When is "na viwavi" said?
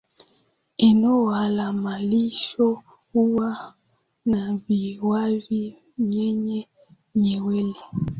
4.25-5.75